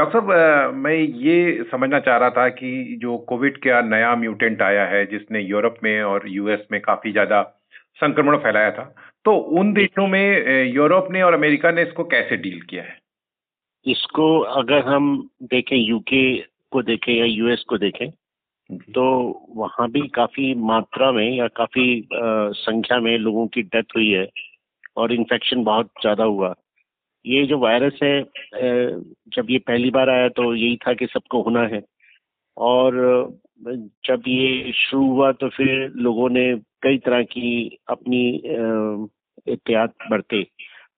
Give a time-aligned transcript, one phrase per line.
[0.00, 4.84] Doctor साहब मैं ये समझना चाह रहा था कि जो कोविड का नया म्यूटेंट आया
[4.84, 7.42] है जिसने यूरोप में और यूएस में काफ़ी ज़्यादा
[7.96, 8.84] संक्रमण फैलाया था
[9.24, 12.98] तो उन देशों में यूरोप ने और अमेरिका ने इसको कैसे डील किया है?
[13.86, 16.24] इसको अगर हम देखें यूके
[16.72, 18.10] को देखें या यूएस को देखें
[18.94, 19.04] तो
[19.56, 24.26] वहाँ भी काफ़ी मात्रा में या काफ़ी संख्या में लोगों की डेथ हुई है
[24.96, 26.54] और इन्फेक्शन बहुत ज़्यादा हुआ।
[27.24, 28.20] ये जो वायरस है
[29.34, 31.82] जब ये पहली बार आया तो यही था कि सबको होना है।
[32.56, 32.94] और
[34.06, 36.44] जब ये शुरू हुआ तो फिर लोगों ने
[36.82, 40.46] कई तरह की अपनी एहतियात बरते।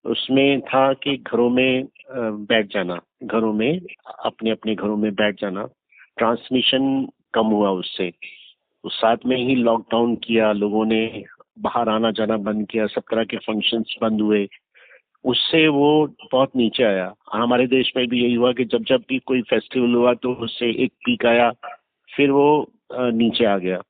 [0.05, 3.79] उसमें था कि घरों में बैठ जाना, घरों में,
[4.25, 5.65] अपने अपने घरों में बैठ जाना।
[6.17, 8.11] ट्रांसमिशन कम हुआ उससे।
[8.83, 11.23] उस साथ में ही लॉकडाउन किया, लोगों ने
[11.59, 14.47] बाहर आना जाना बंद किया, सब तरह के फ़ंक्शंस बंद हुए।
[15.25, 15.89] उससे वो
[16.31, 19.93] बहुत नीचे आया। हमारे देश में भी यही हुआ कि जब जब भी कोई फेस्टिवल
[19.95, 21.51] हुआ तो उससे एक पीक आया,
[22.09, 23.81] फिर वो नीचे आ गया।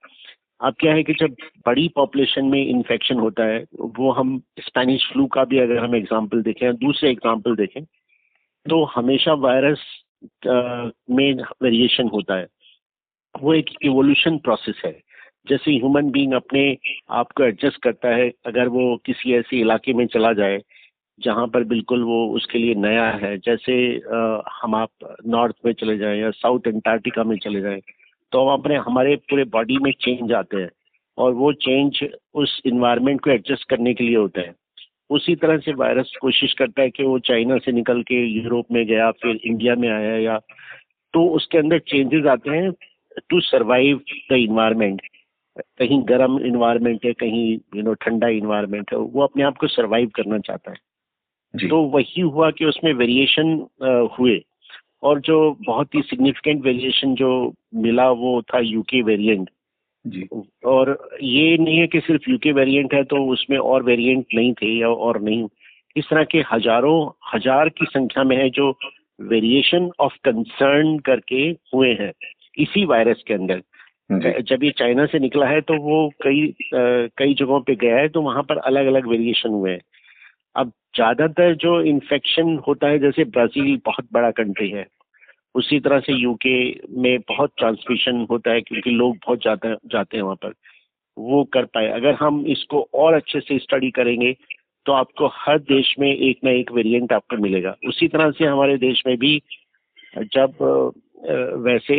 [0.62, 1.36] अब क्या है कि जब
[1.66, 6.42] बड़ी पॉपुलेशन में इन्फेक्शन होता है, वो हम स्पेनिश फ्लू का भी अगर हम एग्ज़ाम्पल
[6.44, 7.84] देखें दूसरे एग्ज़ाम्पल देखें
[8.66, 9.82] तो हमेशा वायरस
[10.46, 12.48] में वेरिएशन होता है।
[13.36, 14.92] वो एक इवोल्यूशन प्रोसेस है।
[15.48, 16.66] जैसे ह्यूमन बीइंग अपने
[17.12, 20.62] आप को एडजस्ट करता है, अगर वो किसी ऐसे इलाके में चला जाए
[21.24, 23.74] जहाँ पर बिल्कुल वो उसके लिए नया है, जैसे
[24.54, 27.82] हम आप नॉर्थ में चले जाएँ या साउथ एंटार्क्टिका में चले जाएँ
[28.32, 30.70] तो हम अपने, हमारे पूरे बॉडी में चेंज आते हैं
[31.18, 34.54] और वो चेंज उस इन्वायरमेंट को एडजस्ट करने के लिए होता है।
[35.10, 38.86] उसी तरह से वायरस कोशिश करता है कि वो चाइना से निकल के यूरोप में
[38.86, 40.38] गया, फिर इंडिया में आया या
[41.14, 42.72] तो उसके अंदर चेंजेस आते हैं
[43.30, 44.00] टू सर्वाइव
[44.32, 45.02] द इन्वायरमेंट
[45.58, 50.10] कहीं गर्म इन्वायरमेंट है, कहीं यू नो ठंडा इन्वायरमेंट है, वो अपने आप को सर्वाइव
[50.16, 50.78] करना चाहता है।
[51.54, 53.54] तो वही हुआ कि उसमें वेरिएशन
[54.20, 54.42] हुए।
[55.04, 57.32] और जो बहुत ही सिग्निफिकेंट वेरिएशन जो
[57.78, 59.50] मिला वो था यूके वेरिएंट
[60.06, 60.28] जी।
[60.66, 64.74] और ये नहीं है कि सिर्फ़ यूके वेरिएंट है तो उसमें और वेरिएंट नहीं थे
[64.80, 65.48] या और नहीं।
[65.96, 66.98] इस तरह के हज़ारों
[67.34, 68.70] हज़ार की संख्या में है जो
[69.20, 71.44] वेरिएशन ऑफ़ कंसर्न करके
[71.76, 72.12] हुए हैं
[72.58, 73.62] इसी वायरस के अंदर।
[74.42, 78.08] जब ये चाइना से निकला है तो वो कई आ, कई जगहों पे गया है
[78.10, 79.82] तो वहाँ पर अलग अलग वेरिएशन हुए हैं।
[80.56, 84.86] अब ज़्यादातर जो इन्फेक्शन होता है, जैसे ब्राज़ील बहुत बड़ा कंट्री है,
[85.56, 86.56] उसी तरह से यूके
[87.02, 90.54] में बहुत ट्रांसमिशन होता है, क्योंकि लोग बहुत जाते जाते हैं वहाँ पर।
[91.18, 94.36] वो कर पाए। अगर हम इसको और अच्छे से स्टडी करेंगे
[94.86, 98.78] तो आपको हर देश में एक ना एक वेरिएंट आपको मिलेगा। उसी तरह से हमारे
[98.78, 99.42] देश में भी
[100.34, 100.56] जब
[101.66, 101.98] वैसे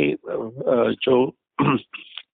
[1.02, 1.16] जो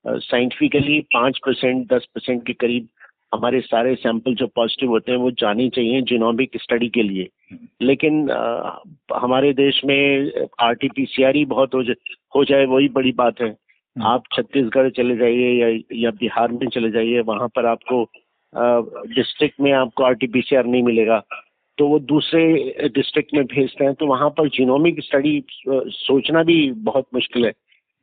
[0.08, 2.88] साइंटिफिकली पाँच परसेंट दस परसेंट के करीब
[3.34, 7.28] हमारे सारे सैंपल जो पॉजिटिव होते हैं वो जाने चाहिए जिनोमिक स्टडी के लिए।
[7.82, 8.70] लेकिन आ,
[9.14, 12.88] हमारे देश में R T P C R ही बहुत हो जाए हो जाए वही
[12.88, 17.48] बड़ी बात है। हम्म। आप छत्तीसगढ़ चले जाइए या या बिहार में चले जाइए वहाँ
[17.48, 18.02] पर आपको
[19.14, 21.22] डिस्ट्रिक्ट में आपको R T P C R नहीं मिलेगा।
[21.78, 27.06] तो वो दूसरे डिस्ट्रिक्ट में भेजते हैं तो वहाँ पर जिनोमिक स्टडी सोचना भी बहुत
[27.14, 27.52] मुश्किल है।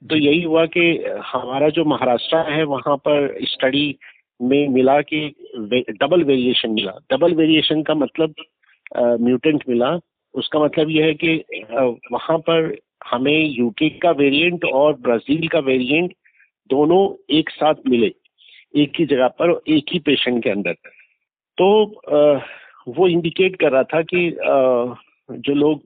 [0.02, 0.82] तो यही हुआ कि
[1.26, 3.96] हमारा जो महाराष्ट्र है वहाँ पर स्टडी
[4.40, 5.20] में मिला कि
[5.92, 8.34] डबल वेरिएशन मिला। डबल वेरिएशन का मतलब
[9.22, 9.98] म्यूटेंट मिला।
[10.36, 11.36] उसका मतलब यह है कि
[12.12, 12.76] वहाँ पर
[13.08, 16.14] हमें यूके का वेरिएंट और ब्राज़ील का वेरिएंट
[16.70, 17.02] दोनों
[17.38, 18.12] एक साथ मिले,
[18.76, 20.74] एक ही जगह पर एक ही पेशेंट के अंदर।
[21.58, 21.68] तो
[22.88, 24.30] वो इंडिकेट कर रहा था कि
[25.30, 25.82] जो लोग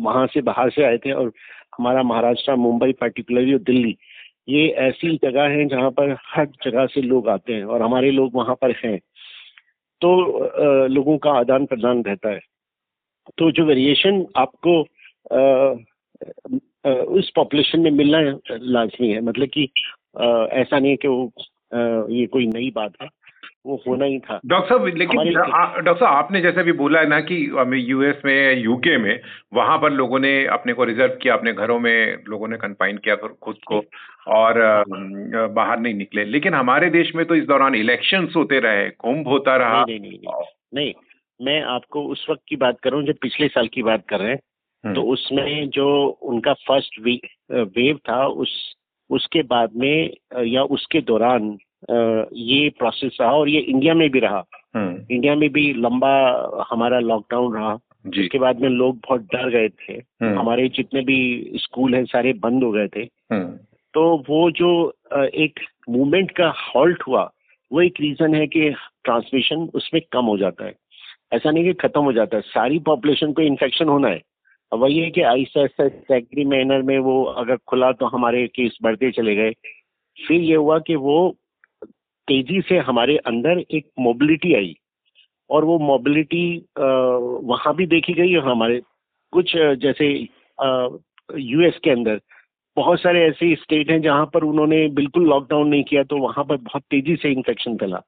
[0.00, 1.32] वहाँ से बाहर से आए थे और
[1.78, 3.96] हमारा महाराष्ट्र, मुंबई पर्टिकुलरली और दिल्ली
[4.48, 8.34] ये ऐसी जगह है जहाँ पर हर जगह से लोग आते हैं और हमारे लोग
[8.34, 8.98] वहाँ पर हैं।
[10.02, 12.40] तो लोगों का आदान प्रदान रहता है।
[13.38, 14.80] तो जो वेरिएशन आपको
[17.18, 18.20] उस पॉपुलेशन में मिलना
[18.52, 19.68] लाजमी है। मतलब कि
[20.52, 21.32] ऐसा नहीं है कि वो
[22.10, 23.08] ये कोई नई बात है।
[23.66, 27.20] वो होना ही था। डॉक्टर साहब लेकिन डॉक्टर साहब आपने जैसे भी बोला है ना
[27.20, 27.36] कि
[27.90, 29.20] यूएस में यूके में
[29.54, 33.16] वहाँ पर लोगों ने अपने को रिज़र्व किया अपने घरों में लोगों ने कन्फाइन किया
[33.16, 33.82] खुद को
[34.26, 34.84] और
[35.48, 39.56] बाहर नहीं निकले। लेकिन हमारे देश में तो इस दौरान इलेक्शन होते रहे कुंभ होता
[39.56, 40.44] रहा। नहीं नहीं, नहीं,
[40.74, 40.92] नहीं।
[41.42, 44.40] मैं आपको उस वक्त की बात कर जब पिछले साल की बात कर रहे हैं
[44.84, 47.00] हम्म। तो उसमें जो उनका फ़र्स्ट
[47.50, 48.74] वेव था उस
[49.10, 51.58] उसके बाद में या उसके दौरान
[52.32, 54.44] ये प्रोसेस रहा और ये इंडिया में भी रहा।
[54.76, 56.16] हम्म। इंडिया में भी लंबा
[56.70, 61.50] हमारा लॉकडाउन रहा। जिसके बाद में लोग बहुत डर गए थे। हम्म। हमारे जितने भी
[61.54, 63.48] स्कूल हैं सारे बंद हो गए थे। हम्म।
[63.94, 67.30] तो वो जो एक मूवमेंट का हॉल्ट हुआ
[67.72, 68.70] वो एक रीजन है कि
[69.04, 70.74] ट्रांसमिशन उसमें कम हो जाता है।
[71.32, 74.22] ऐसा नहीं कि खत्म हो जाता है। सारी पॉपुलेशन को इन्फेक्शन होना है।
[74.72, 79.10] वही है कि आहिस्ता आहिस्ता स्टैगरी मैनर में वो अगर खुला तो हमारे केस बढ़ते
[79.10, 79.50] चले गए।
[80.28, 81.36] फिर ये हुआ कि वो
[82.28, 84.74] तेज़ी से हमारे अंदर एक मोबिलिटी आई
[85.50, 86.46] और वो मोबिलिटी
[86.78, 88.80] वहाँ भी देखी गई हमारे
[89.32, 90.06] कुछ जैसे
[91.28, 92.20] यूएस के अंदर।
[92.76, 96.56] बहुत सारे ऐसे स्टेट हैं जहाँ पर उन्होंने बिल्कुल लॉकडाउन नहीं किया तो वहाँ पर
[96.56, 98.00] बहुत तेज़ी से इन्फेक्शन फैला।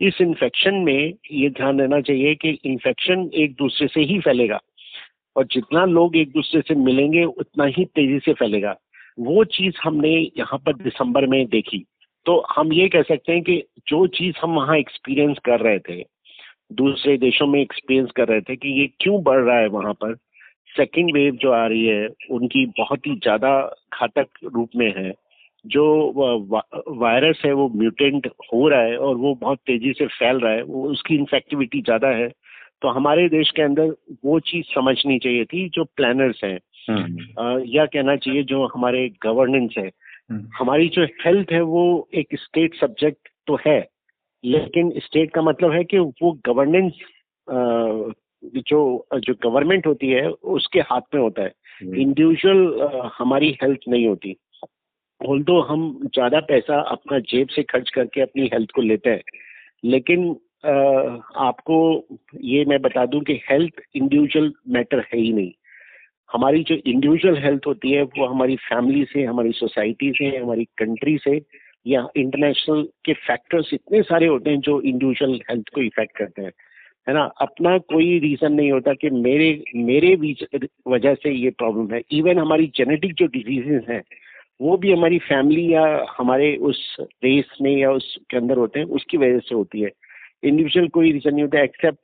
[0.00, 4.60] इस इन्फेक्शन में ये ध्यान देना चाहिए कि इन्फेक्शन एक दूसरे से ही फैलेगा
[5.36, 8.76] और जितना लोग एक दूसरे से मिलेंगे उतना ही तेज़ी से फैलेगा।
[9.18, 11.84] वो चीज़ हमने यहाँ पर दिसंबर में देखी।
[12.26, 16.02] तो हम ये कह सकते हैं कि जो चीज़ हम वहाँ एक्सपीरियंस कर रहे थे
[16.72, 20.14] दूसरे देशों में एक्सपीरियंस कर रहे थे कि ये क्यों बढ़ रहा है वहाँ पर
[20.70, 23.50] सेकेंड वेव जो आ रही है उनकी बहुत ही ज़्यादा
[23.94, 25.12] घातक रूप में है
[25.64, 25.84] जो
[26.96, 30.62] वायरस है वो म्यूटेंट हो रहा है और वो बहुत तेज़ी से फैल रहा है
[30.62, 32.28] वो उसकी इन्फेक्टिविटी ज़्यादा है
[32.82, 33.94] तो हमारे देश के अंदर
[34.24, 36.58] वो चीज़ समझनी चाहिए थी जो प्लानर्स हैं
[36.90, 42.28] हम्म। या कहना चाहिए जो हमारे गवर्नेंस है हम्म। हमारी जो हेल्थ है वो एक
[42.34, 43.88] स्टेट सब्जेक्ट तो है
[44.44, 46.92] लेकिन स्टेट का मतलब है कि वो गवर्नेंस
[48.44, 51.52] जो जो गवर्नमेंट होती है उसके हाथ में होता है।
[51.96, 54.36] Individual hmm. हमारी हेल्थ नहीं होती।
[55.20, 59.22] बोल तो हम ज़्यादा पैसा अपना जेब से खर्च करके अपनी हेल्थ को लेते हैं
[59.84, 60.36] लेकिन
[60.66, 60.70] आ,
[61.36, 62.06] आपको
[62.40, 65.52] ये मैं बता दूँ कि हेल्थ इंडिविजुअल मैटर है ही नहीं।
[66.34, 71.18] हमारी जो इंडिविजुअल हेल्थ होती है, वो हमारी फैमिली से, हमारी सोसाइटी से, हमारी कंट्री
[71.18, 71.40] से,
[71.86, 76.52] या इंटरनेशनल के फैक्टर्स इतने सारे होते हैं जो इंडिविजुअल हेल्थ को इफ़ेक्ट करते हैं।
[77.08, 77.24] है ना?
[77.24, 80.34] अपना कोई रीजन नहीं होता कि मेरे मेरे
[80.88, 84.02] वजह से ये प्रॉब्लम है। इवन हमारी जेनेटिक जो डिजीजेस हैं,
[84.60, 89.16] वो भी हमारी फैमिली या हमारे उस रेस में या उसके अंदर होते हैं, उसकी
[89.16, 89.90] वजह से होती है।
[90.44, 91.98] इंडिविजुअल कोई रीजन नहीं होता एक्सेप्ट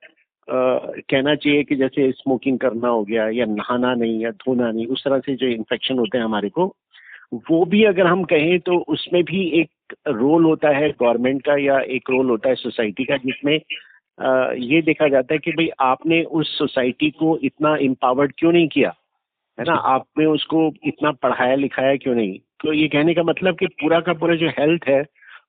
[0.52, 5.05] कहना चाहिए कि जैसे स्मोकिंग करना हो गया या नहाना नहीं या धोना नहीं उस
[5.05, 6.76] तरह से जो इन्फेक्शन होते हैं हमारे को
[7.50, 11.81] वो भी अगर हम कहें तो उसमें भी एक रोल होता है गवर्नमेंट का या
[11.81, 13.61] एक रोल होता है सोसाइटी का जिसमें
[14.55, 18.94] ये देखा जाता है कि भाई आपने उस सोसाइटी को इतना एम्पावर्ड क्यों नहीं किया?
[19.61, 19.73] है ना?
[19.73, 22.38] आपने उसको इतना पढ़ाया लिखाया क्यों नहीं?
[22.38, 25.06] तो ये कहने का मतलब कि पूरा का पूरा जो हेल्थ है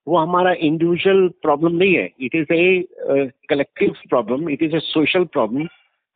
[0.07, 2.09] वो हमारा इंडिविजुअल प्रॉब्लम नहीं है.
[2.19, 5.67] It is a collective problem it is a social problem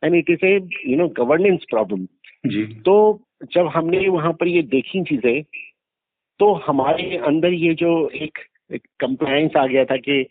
[0.02, 0.54] and it is a
[0.86, 2.06] you know governance problem
[2.50, 2.96] जी। तो
[3.52, 5.42] जब हमने वहाँ पर ये देखी चीज़ें
[6.40, 8.38] तो हमारे अंदर ये जो एक
[9.00, 10.26] कंप्लायंस आ गया था कि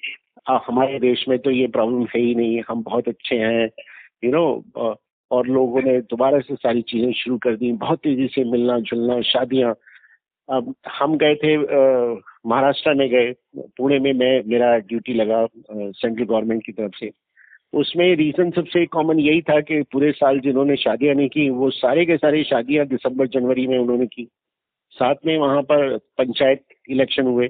[0.49, 4.29] आ, हमारे देश में तो ये प्रॉब्लम है ही नहीं हम बहुत अच्छे हैं यू
[4.29, 4.95] you नो know,
[5.31, 9.21] और लोगों ने दोबारा से सारी चीज़ें शुरू कर दी बहुत तेज़ी से मिलना जुलना
[9.21, 9.73] शादियाँ
[10.49, 13.31] अब हम गए थे महाराष्ट्र में गए।
[13.77, 17.11] पुणे में मैं, मेरा ड्यूटी लगा सेंट्रल गवर्नमेंट की तरफ़ से।
[17.73, 22.05] उसमें रीज़न सबसे कॉमन यही था कि पूरे साल जिन्होंने शादियाँ नहीं की, वो सारे
[22.05, 24.27] के सारे शादियाँ दिसंबर, जनवरी में उन्होंने की।
[24.95, 27.47] साथ में वहाँ पर पंचायत इलेक्शन हुए।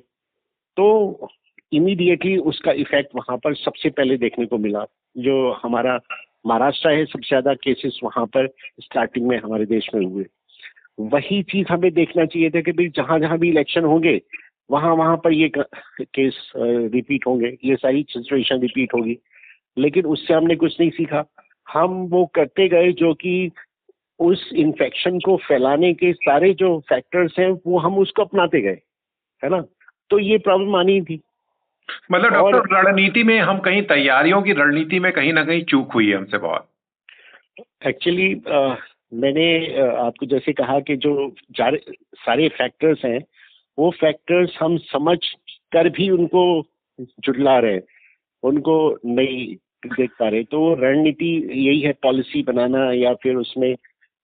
[0.78, 1.28] तो
[1.72, 4.86] इमीडिएटली उसका इफ़ेक्ट वहाँ पर सबसे पहले देखने को मिला।
[5.18, 6.00] जो हमारा
[6.46, 8.48] महाराष्ट्र है, सबसे ज़्यादा केसेस वहाँ पर
[8.82, 10.26] स्टार्टिंग में हमारे देश में हुए।
[11.00, 14.22] वही चीज़ हमें देखना चाहिए था कि भाई जहाँ जहाँ भी इलेक्शन होंगे
[14.70, 19.18] वहाँ वहाँ पर ये केस रिपीट होंगे ये सारी सिचुएशन रिपीट होगी।
[19.78, 21.24] लेकिन उससे हमने कुछ नहीं सीखा।
[21.68, 23.52] हम वो करते गए जो कि
[24.20, 28.78] उस इन्फेक्शन को फैलाने के सारे जो फैक्टर्स हैं वो हम उसको अपनाते गए
[29.44, 29.62] है ना?
[30.10, 31.20] तो ये प्रॉब्लम आनी थी।
[32.12, 36.10] मतलब डॉक्टर रणनीति में हम कहीं तैयारियों की रणनीति में कहीं ना कहीं चूक हुई
[36.10, 36.70] है हमसे बहुत।
[37.88, 38.34] एक्चुअली
[39.16, 39.46] मैंने
[39.80, 41.12] आपको जैसे कहा कि जो
[41.58, 43.20] सारे फैक्टर्स हैं,
[43.78, 45.18] वो फैक्टर्स हम समझ
[45.74, 46.44] कर भी उनको
[47.00, 47.80] जुटला रहे
[48.44, 49.56] उनको नहीं
[49.88, 53.76] देख पा रहे। तो रणनीति यही है पॉलिसी बनाना या फिर उसमें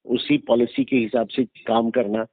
[0.06, 2.26] उसी पॉलिसी के हिसाब से काम करना,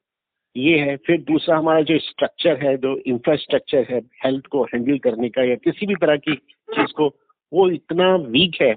[0.57, 5.29] ये है। फिर दूसरा हमारा जो स्ट्रक्चर है, जो इंफ्रास्ट्रक्चर है हेल्थ को हैंडल करने
[5.29, 7.09] का या किसी भी तरह की चीज़ को,
[7.53, 8.75] वो इतना वीक है।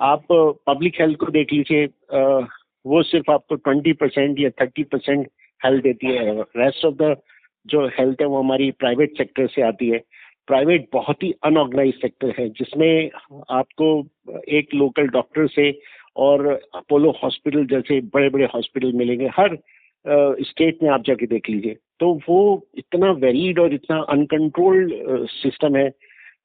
[0.00, 0.26] आप
[0.66, 1.86] पब्लिक हेल्थ को देख लीजिए
[2.86, 5.28] वो सिर्फ़ आपको ट्वेंटी परसेंट या थर्टी परसेंट
[5.60, 7.16] हेल्थ देती है। रेस्ट ऑफ़ द
[7.66, 9.98] जो हेल्थ है वो हमारी प्राइवेट सेक्टर से आती है।
[10.46, 13.10] प्राइवेट बहुत ही अनऑर्गेनाइज सेक्टर है, जिसमें
[13.50, 13.86] आपको
[14.48, 15.70] एक लोकल डॉक्टर से
[16.16, 19.56] और अपोलो हॉस्पिटल जैसे बड़े बड़े हॉस्पिटल मिलेंगे। हर
[20.42, 24.92] स्टेट में आप जाके देख लीजिए। तो वो इतना वेरीड और इतना अनकंट्रोल्ड
[25.28, 25.90] सिस्टम है,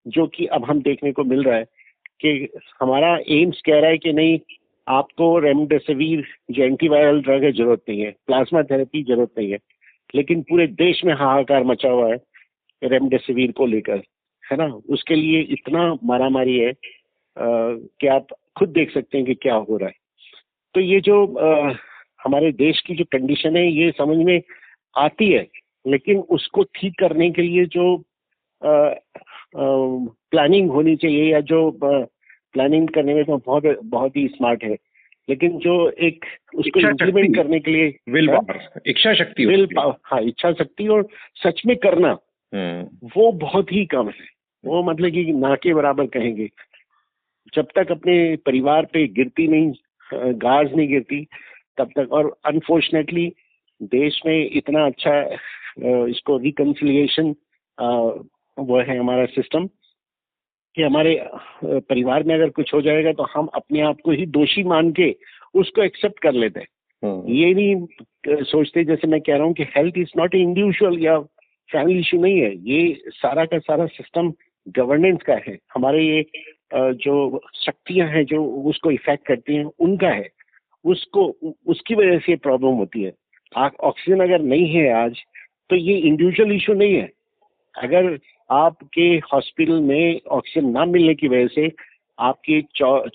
[0.08, 1.66] जो कि अब हम देखने को मिल रहा है
[2.22, 2.48] कि
[2.82, 4.40] हमारा एम्स कह रहा है कि नहीं
[4.88, 9.58] आपको रेमडेसिविर जो एंटीवायरल ड्रग है ज़रूरत नहीं है प्लाज्मा थेरेपी ज़रूरत नहीं है
[10.16, 12.18] लेकिन पूरे देश में हाहाकार मचा हुआ है
[12.84, 14.02] रेमडेसिविर को लेकर
[14.52, 14.80] है ना?
[14.90, 16.74] उसके लिए इतना मारामारी है
[17.38, 18.28] कि आप
[18.58, 19.96] खुद देख सकते हैं कि क्या हो रहा है।
[20.74, 21.74] तो ये जो आ,
[22.24, 24.42] हमारे देश की जो कंडीशन है ये समझ में
[24.98, 25.48] आती है
[25.88, 28.04] लेकिन उसको ठीक करने के लिए जो
[28.66, 31.72] प्लानिंग होनी चाहिए या जो
[32.58, 34.76] प्लानिंग करने में तो बहुत बहुत ही स्मार्ट है।
[35.30, 40.52] लेकिन जो एक उसको इम्प्लीमेंट करने के लिए विल पावर इच्छा शक्ति विल हाँ। इच्छा
[40.54, 41.08] शक्ति और
[41.44, 42.18] सच में करना
[42.54, 44.26] हम्म। वो बहुत ही कम है।
[44.64, 46.50] वो मतलब कि ना के बराबर कहेंगे।
[47.54, 49.72] जब तक अपने परिवार पे गिरती नहीं
[50.42, 51.26] गाज नहीं गिरती
[51.78, 53.32] तब तक और अनफॉर्चुनेटली
[53.82, 55.22] देश में इतना अच्छा
[56.08, 57.36] इसको रिकन्सिलिएशन
[58.58, 59.70] वो है हमारा सिस्टम
[60.78, 61.16] कि हमारे
[61.66, 65.16] परिवार में अगर कुछ हो जाएगा तो हम अपने आप को ही दोषी मान के
[65.54, 66.68] उसको एक्सेप्ट कर लेते हैं।
[67.04, 71.18] हम्म। ये नहीं सोचते जैसे मैं कह रहा हूँ कि हेल्थ इज़ नॉट इंडिविजुअल या
[71.70, 74.32] फैमिली इशू नहीं है। ये सारा का सारा सिस्टम
[74.76, 76.26] गवर्नेंस का है। हमारे ये
[77.02, 80.30] जो शक्तियाँ हैं जो उसको इफ़ेक्ट करती हैं उनका है।
[80.86, 81.26] उसको
[81.68, 83.14] उसकी वजह से प्रॉब्लम होती है।
[83.52, 85.20] ऑक्सीजन अगर नहीं है आज
[85.70, 87.10] तो ये इंडिविजुअल इशू नहीं है।
[87.78, 88.18] अगर
[88.50, 91.72] आपके हॉस्पिटल में ऑक्सीजन ना मिलने की वजह से
[92.20, 92.62] आपके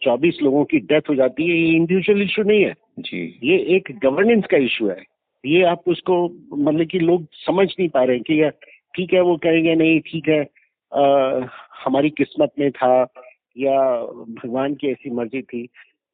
[0.03, 3.89] चौबीस लोगों की डेथ हो जाती है ये इंडिविजुअल इशू नहीं है। जी। ये एक
[4.03, 5.03] गवर्नेंस का इशू है।
[5.45, 6.17] ये आप उसको
[6.57, 8.51] मतलब कि लोग समझ नहीं पा रहे कि
[8.95, 10.41] ठीक है वो कहेंगे नहीं ठीक है
[10.93, 11.03] आ,
[11.85, 13.07] हमारी किस्मत में था
[13.59, 13.79] या
[14.43, 15.69] भगवान की ऐसी मर्ज़ी थी।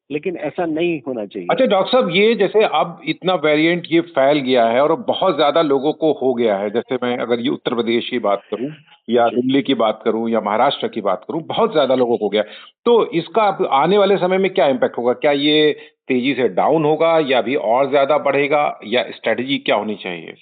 [0.09, 4.39] लेकिन ऐसा नहीं होना चाहिए। अच्छा डॉक्टर साहब ये जैसे अब इतना वेरिएंट ये फैल
[4.41, 7.75] गया है और बहुत ज़्यादा लोगों को हो गया है जैसे मैं अगर ये उत्तर
[7.75, 8.69] प्रदेश की बात करूँ
[9.09, 12.29] या दिल्ली की बात करूँ या महाराष्ट्र की बात करूँ बहुत ज़्यादा लोगों को हो
[12.29, 12.41] गया।
[12.85, 13.43] तो इसका
[13.75, 15.13] आने वाले समय में क्या इम्पैक्ट होगा?
[15.15, 15.71] क्या ये
[16.07, 20.33] तेज़ी से डाउन होगा या अभी और ज़्यादा बढ़ेगा या स्ट्रेटेजी क्या होनी चाहिए?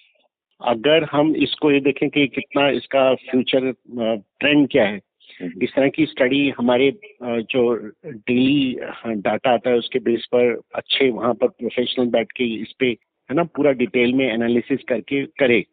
[0.61, 4.99] अगर हम इसको ये देखें कि कितना इसका फ्यूचर ट्रेंड क्या है।
[5.41, 6.91] इस तरह की स्टडी हमारे
[7.23, 7.73] जो
[8.05, 8.75] डेली
[9.05, 12.85] डाटा आता है उसके बेस पर अच्छे वहाँ पर प्रोफेशनल बैठ के इस पे
[13.29, 15.63] है ना पूरा डिटेल में एनालिसिस करके करे।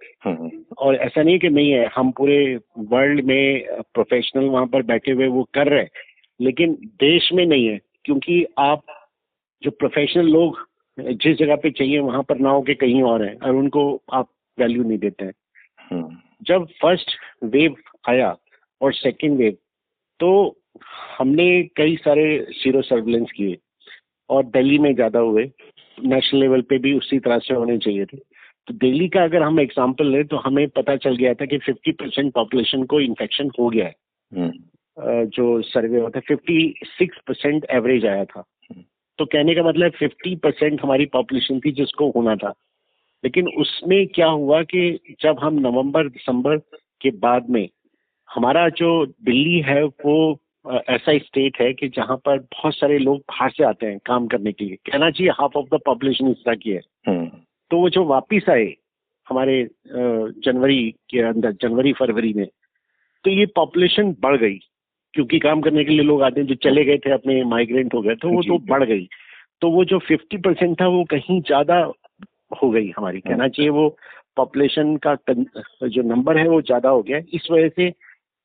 [0.79, 2.39] और ऐसा नहीं कि नहीं है हम पूरे
[2.79, 5.87] वर्ल्ड में प्रोफेशनल वहाँ पर बैठे हुए वो कर रहे
[6.41, 8.83] लेकिन देश में नहीं है क्योंकि आप
[9.63, 10.67] जो प्रोफेशनल लोग
[10.99, 14.29] जिस जगह पे चाहिए वहाँ पर ना हो के कहीं और है और उनको आप
[14.59, 15.33] वैल्यू नहीं देते हैं
[15.91, 17.11] हम्म। जब फ़र्स्ट
[17.45, 17.77] वेव
[18.09, 18.37] आया
[18.85, 19.57] और सेकेंड वेव
[20.21, 20.31] तो
[21.19, 23.57] हमने कई सारे सीरो सर्विलेंस किए
[24.31, 25.45] और दिल्ली में ज़्यादा हुए।
[25.99, 28.17] नेशनल लेवल पे भी उसी तरह से होने चाहिए थे।
[28.69, 31.93] तो दिल्ली का अगर हम एग्जांपल लें तो हमें पता चल गया था कि 50
[31.93, 33.95] परसेंट पॉपुलेशन को इन्फेक्शन हो गया है।
[34.33, 34.53] हम्म।
[35.27, 38.83] जो सर्वे होता है फिफ्टी सिक्स परसेंट एवरेज आया था। हम्म।
[39.19, 42.55] तो कहने का मतलब फिफ्टी परसेंट हमारी पॉपुलेशन थी जिसको होना था।
[43.25, 46.59] लेकिन उसमें क्या हुआ कि जब हम नवंबर दिसंबर
[47.01, 47.69] के बाद में
[48.35, 50.17] हमारा जो दिल्ली है वो
[50.91, 54.53] ऐसा स्टेट है कि जहाँ पर बहुत सारे लोग बाहर से आते हैं काम करने
[54.53, 57.27] के लिए। कहना चाहिए हाफ़ ऑफ़ द पॉपुलेशन इस तरह की है। हम्म।
[57.71, 58.75] तो वो जो वापिस आए
[59.27, 62.47] हमारे जनवरी के अंदर जनवरी फरवरी में
[63.25, 64.59] तो ये पॉपुलेशन बढ़ गई।
[65.15, 68.01] क्योंकि काम करने के लिए लोग आते हैं जो चले गए थे अपने माइग्रेंट हो
[68.03, 69.07] गए तो वो तो बढ़ गई।
[69.63, 71.77] तो वो जो फिफ्टी परसेंट था वो कहीं ज़्यादा
[72.63, 73.89] हो गई हमारी। कहना हाँ। चाहिए वो
[74.37, 75.15] पॉपुलेशन का
[75.89, 77.89] जो नंबर है वो ज़्यादा हो गया। इस वजह से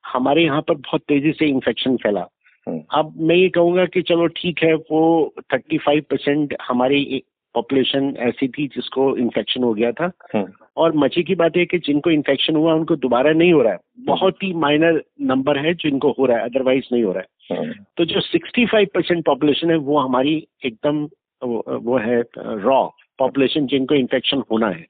[0.04, 2.28] हमारे यहाँ पर बहुत तेज़ी से इन्फेक्शन फैला
[2.68, 7.24] हम्म। अब मैं ये कहूँगा कि चलो ठीक है वो थर्टी फाइव परसेंट हमारी
[7.56, 11.78] पॉपुलेशन ऐसी थी जिसको इन्फेक्शन हो गया था हम्म। और मची की बात है कि
[11.78, 15.74] जिनको इन्फेक्शन हुआ उनको दोबारा नहीं हो रहा है हम्म। बहुत ही माइनर नंबर है
[15.74, 19.72] जिनको हो रहा है अदरवाइज़ नहीं हो रहा है तो जो सिक्सटी फाइव परसेंट पॉपुलेशन
[19.72, 21.08] है वो हमारी एकदम
[21.42, 22.86] वो है रॉ
[23.20, 24.86] पॉपुलेशन जिनको इन्फेक्शन होना है।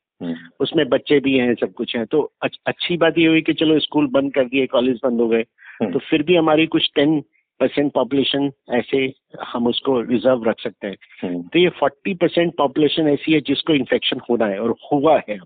[0.60, 4.08] उसमें बच्चे भी हैं सब कुछ है। तो अच्छी बात ये हुई कि चलो स्कूल
[4.08, 5.44] बंद कर दिए कॉलेज बंद हो गए।
[5.82, 7.20] हम्म। तो फिर भी हमारी कुछ टेन
[7.60, 13.08] परसेंट पॉपुलेशन ऐसे हम उसको रिज़र्व रख सकते हैं। हम्म। तो ये फोर्टी परसेंट पॉपुलेशन
[13.08, 15.38] ऐसी है जिसको इन्फेक्शन होना है और हुआ है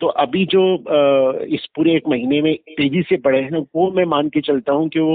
[0.00, 0.62] तो अभी जो
[1.44, 4.88] इस पूरे एक महीने में तेज़ी से बढ़े हैं वो मैं मान के चलता हूँ
[4.88, 5.14] कि वो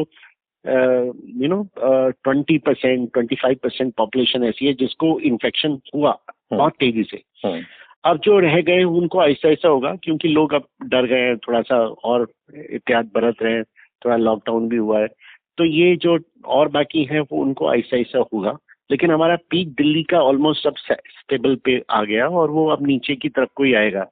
[1.42, 6.18] you know twenty percent twenty five percent population ऐसी है जिसको इन्फेक्शन हुआ
[6.54, 7.18] बहुत तेज़ी से।
[8.06, 11.62] अब जो रह गए उनको ऐसा ऐसा होगा क्योंकि लोग अब डर गए हैं थोड़ा
[11.62, 13.64] सा और एहतियात बरत रहे हैं
[14.06, 15.08] थोड़ा लॉकडाउन भी हुआ है।
[15.58, 18.58] तो ये जो और बाकी हैं वो उनको ऐसा ऐसा होगा।
[18.92, 23.16] लेकिन हमारा पीक दिल्ली का ऑलमोस्ट अब स्टेबल पे आ गया और वो अब नीचे
[23.16, 24.10] की तरफ़ को ही आएगा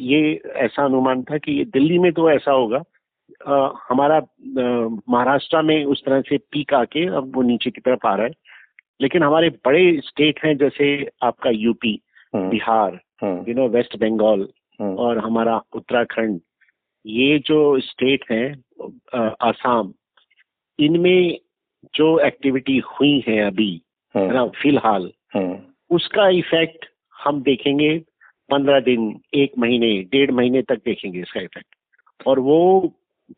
[0.00, 2.82] ये ऐसा अनुमान था कि दिल्ली में तो ऐसा होगा।
[3.48, 4.20] आ, हमारा
[5.10, 8.32] महाराष्ट्र में उस तरह से पीक आके अब वो नीचे की तरफ़ आ रहा है।
[9.00, 12.00] लेकिन हमारे बड़े स्टेट हैं जैसे आपका UP.
[12.34, 13.00] Bihar
[13.48, 14.48] you know West Bengal
[14.80, 16.40] और हमारा उत्तराखंड
[17.04, 19.92] ये जो स्टेट हैं आसाम
[20.78, 21.38] इनमें
[21.94, 23.82] जो एक्टिविटी हुई है अभी।
[24.14, 25.58] है ना फ़िलहाल हम्म।
[25.90, 27.98] उसका इफ़ेक्ट हम देखेंगे
[28.50, 32.58] पंद्रह दिन एक महीने डेढ़ महीने तक देखेंगे इसका इफ़ेक्ट और वो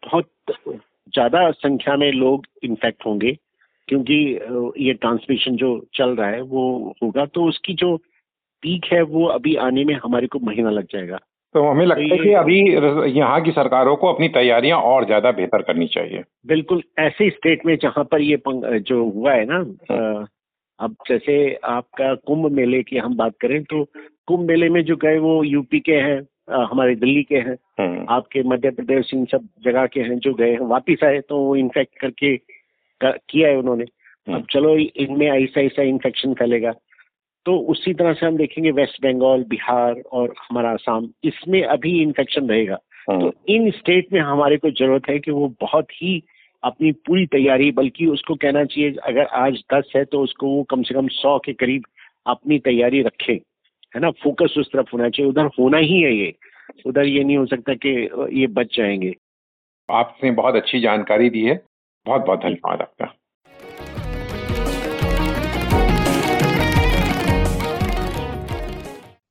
[0.03, 3.37] बहुत ज़्यादा संख्या में लोग इन्फेक्ट होंगे
[3.89, 4.17] क्योंकि
[4.87, 6.65] ये ट्रांसमिशन जो चल रहा है वो
[7.03, 7.97] होगा तो उसकी जो
[8.63, 11.19] पीक है वो अभी आने में हमारे को महीना लग जाएगा
[11.55, 12.59] तो हमें लगता है कि अभी
[13.11, 17.77] यहाँ की सरकारों को अपनी तैयारियाँ और ज़्यादा बेहतर करनी चाहिए बिल्कुल ऐसे स्टेट में
[17.77, 19.59] जहाँ पर ये जो हुआ है ना
[19.91, 20.27] हाँ।
[20.81, 23.85] अब जैसे आपका कुंभ मेले की हम बात करें तो
[24.27, 26.21] कुंभ मेले में जो गए वो यूपी के हैं
[26.63, 30.51] हमारे दिल्ली के हैं हाँ। आपके मध्य प्रदेश इन सब जगह के हैं जो गए
[30.51, 33.85] हैं वापिस आए तो वो इन्फेक्ट करके कर, किया है उन्होंने
[34.27, 36.73] हाँ। अब चलो इनमें ऐसा ऐसा इन्फेक्शन फैलेगा
[37.47, 42.49] तो उसी तरह से हम देखेंगे वेस्ट बंगाल बिहार और हमारा आसाम इसमें अभी इन्फेक्शन
[42.49, 42.79] रहेगा।
[43.11, 46.23] हाँ। तो इन स्टेट में हमारे को ज़रूरत है कि वो बहुत ही
[46.65, 50.83] अपनी पूरी तैयारी बल्कि उसको कहना चाहिए अगर आज दस है तो उसको वो कम
[50.83, 51.85] से कम सौ के करीब
[52.27, 53.33] अपनी तैयारी रखे।
[53.95, 54.11] है ना?
[54.11, 56.35] फोकस उस तरफ़ होना चाहिए। उधर होना ही है ये।
[56.87, 59.15] उधर ये नहीं हो सकता कि ये बच जाएँगे।
[59.91, 61.63] आपने बहुत अच्छी जानकारी दी है।
[62.07, 63.15] बहुत बहुत धन्यवाद आपका।